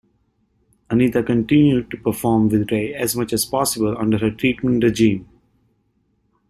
[0.89, 5.29] Anita continued to perform with Ray as much as possible under her treatment regime.